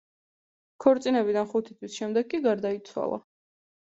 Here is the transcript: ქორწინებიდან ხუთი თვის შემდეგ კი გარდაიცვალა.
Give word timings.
ქორწინებიდან 0.85 1.49
ხუთი 1.51 1.77
თვის 1.79 1.97
შემდეგ 1.99 2.31
კი 2.31 2.39
გარდაიცვალა. 2.47 3.21